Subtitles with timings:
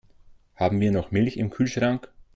[0.55, 2.11] Haben wir noch Milch im Kühlschrank?